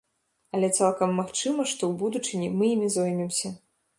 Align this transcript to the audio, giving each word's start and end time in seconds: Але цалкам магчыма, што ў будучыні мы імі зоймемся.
Але 0.59 0.69
цалкам 0.79 1.11
магчыма, 1.19 1.67
што 1.73 1.83
ў 1.87 1.93
будучыні 2.01 2.49
мы 2.57 2.73
імі 2.77 2.89
зоймемся. 2.97 3.53